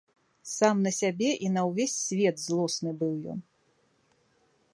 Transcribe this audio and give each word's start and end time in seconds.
Сам 0.51 0.79
на 0.85 0.93
сябе 0.99 1.29
і 1.47 1.53
на 1.57 1.61
ўвесь 1.69 1.99
свет 2.07 2.35
злосны 2.47 2.91
быў 3.03 3.13
ён. 3.37 3.45